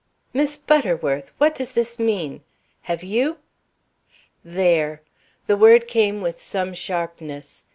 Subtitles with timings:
[0.33, 1.31] "Miss Butterworth!
[1.37, 2.41] What does this mean?
[2.81, 3.37] Have you"
[4.57, 5.03] "There!"
[5.45, 7.65] The word came with some sharpness.